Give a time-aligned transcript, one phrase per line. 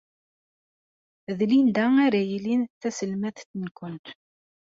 [1.37, 4.05] D Linda ara yilin d taselmadt-nwent.